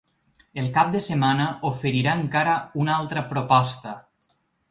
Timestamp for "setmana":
1.07-1.45